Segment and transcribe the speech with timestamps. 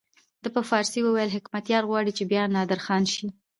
[0.43, 3.25] ده په فارسي وویل حکمتیار غواړي چې بیا نادرخان شي.